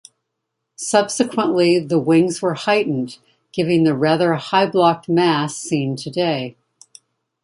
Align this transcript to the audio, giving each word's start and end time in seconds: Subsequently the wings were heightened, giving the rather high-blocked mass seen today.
Subsequently 0.77 1.77
the 1.77 1.99
wings 1.99 2.41
were 2.41 2.55
heightened, 2.55 3.19
giving 3.51 3.83
the 3.83 3.93
rather 3.93 4.33
high-blocked 4.33 5.07
mass 5.07 5.55
seen 5.57 5.95
today. 5.95 6.57